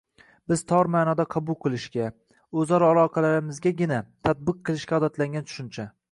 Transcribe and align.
biz 0.51 0.61
tor 0.69 0.87
ma’noda 0.93 1.25
qabul 1.33 1.57
qilishga, 1.65 2.07
o‘zaro 2.61 2.87
aloqalarimizgagina 2.93 3.99
tatbiq 4.29 4.57
qilishga 4.71 4.97
odatlangan 5.03 5.47
tushuncha 5.51 5.87